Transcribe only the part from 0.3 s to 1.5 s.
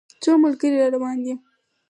ملګري را روان دي.